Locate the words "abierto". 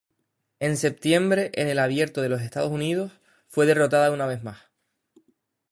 1.77-2.23